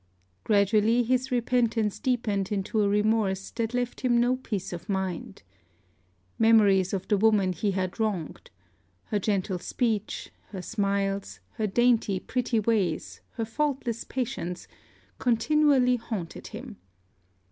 [0.43, 5.43] Gradually his repentance deepened into a remorse that left him no peace of mind.
[6.39, 8.49] Memories of the woman he had wronged
[9.09, 14.67] her gentle speech, her smiles, her dainty, pretty ways, her faultless patience
[15.19, 16.77] continually haunted him.